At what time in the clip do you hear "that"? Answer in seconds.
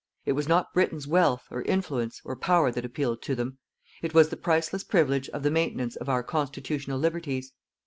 2.71-2.83